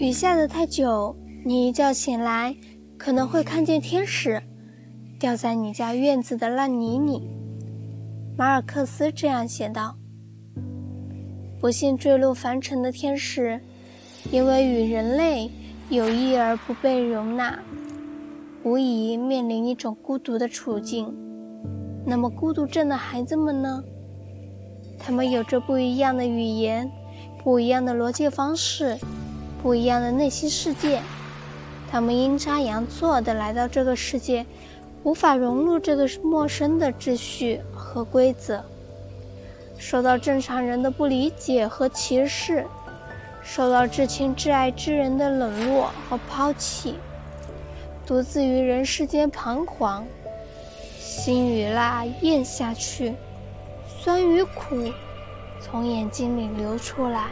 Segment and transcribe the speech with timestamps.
[0.00, 2.56] 雨下的太久，你一觉醒来，
[2.96, 4.42] 可能会看见天使
[5.18, 7.28] 掉在你家院子的烂泥里。
[8.34, 9.98] 马尔克斯这样写道
[11.60, 13.60] ：“不幸坠落凡尘的天使，
[14.32, 15.50] 因为与人类
[15.90, 17.58] 有意而不被容纳，
[18.64, 21.14] 无疑面临一种孤独的处境。
[22.06, 23.84] 那么，孤独症的孩子们呢？
[24.98, 26.90] 他们有着不一样的语言，
[27.44, 28.96] 不一样的逻辑方式。”
[29.62, 31.02] 不一样的内心世界，
[31.90, 34.46] 他们阴差阳错地来到这个世界，
[35.02, 38.64] 无法融入这个陌生的秩序和规则，
[39.76, 42.64] 受到正常人的不理解和歧视，
[43.42, 46.94] 受到至亲至爱之人的冷落和抛弃，
[48.06, 50.06] 独自于人世间彷徨，
[50.98, 53.14] 心与辣咽下去，
[53.86, 54.90] 酸与苦
[55.60, 57.26] 从眼睛里流出来。